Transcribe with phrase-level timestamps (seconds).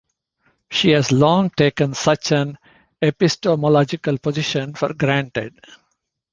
[0.71, 2.57] She has long taken such an
[3.03, 5.61] epistemological position for granted.